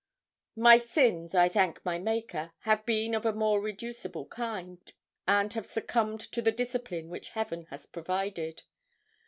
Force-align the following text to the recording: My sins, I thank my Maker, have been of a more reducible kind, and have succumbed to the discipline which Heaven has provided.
My 0.55 0.79
sins, 0.79 1.35
I 1.35 1.47
thank 1.47 1.85
my 1.85 1.99
Maker, 1.99 2.53
have 2.61 2.87
been 2.87 3.13
of 3.13 3.23
a 3.23 3.33
more 3.33 3.61
reducible 3.61 4.25
kind, 4.25 4.79
and 5.27 5.53
have 5.53 5.67
succumbed 5.67 6.21
to 6.31 6.41
the 6.41 6.51
discipline 6.51 7.07
which 7.11 7.29
Heaven 7.37 7.67
has 7.69 7.85
provided. 7.85 8.63